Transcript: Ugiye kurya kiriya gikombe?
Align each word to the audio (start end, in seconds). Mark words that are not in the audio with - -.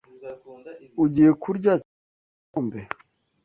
Ugiye 1.03 1.31
kurya 1.41 1.73
kiriya 1.75 1.75
gikombe? 2.33 2.79